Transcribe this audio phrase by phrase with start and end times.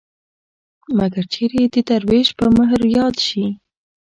[0.97, 3.45] مګر چېرې د دروېش په مهر ياد شي.